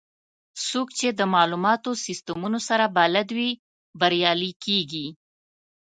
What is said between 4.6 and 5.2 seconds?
کېږي.